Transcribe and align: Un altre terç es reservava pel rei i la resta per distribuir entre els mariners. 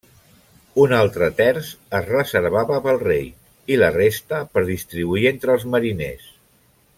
Un 0.83 0.93
altre 0.99 1.27
terç 1.41 1.67
es 1.99 2.07
reservava 2.07 2.79
pel 2.87 2.97
rei 3.03 3.29
i 3.75 3.77
la 3.83 3.91
resta 3.99 4.41
per 4.57 4.65
distribuir 4.71 5.29
entre 5.35 5.55
els 5.59 5.69
mariners. 5.77 6.27